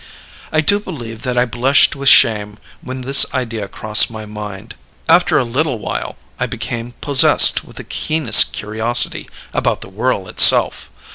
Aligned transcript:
"I 0.51 0.61
do 0.61 0.79
believe 0.79 1.21
that 1.21 1.37
I 1.37 1.45
blushed 1.45 1.95
with 1.95 2.09
shame 2.09 2.57
when 2.81 3.01
this 3.01 3.31
idea 3.35 3.67
crossed 3.67 4.09
my 4.09 4.25
mind. 4.25 4.73
After 5.07 5.37
a 5.37 5.43
little 5.43 5.77
while 5.77 6.17
I 6.39 6.47
became 6.47 6.93
possessed 7.01 7.63
with 7.63 7.75
the 7.75 7.83
keenest 7.83 8.51
curiosity 8.51 9.29
about 9.53 9.81
the 9.81 9.89
whirl 9.89 10.27
itself. 10.27 10.89